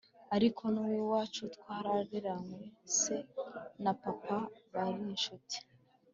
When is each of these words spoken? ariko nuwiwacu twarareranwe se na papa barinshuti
ariko 0.35 0.61
nuwiwacu 0.73 1.41
twarareranwe 1.55 2.63
se 2.99 3.15
na 3.83 3.93
papa 4.01 4.37
barinshuti 4.73 5.57